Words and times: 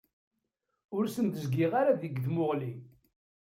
Ur 0.95 1.03
sen-d-zgiɣ 1.07 1.71
ara 1.81 1.99
deg 2.01 2.13
tmuɣli. 2.25 2.73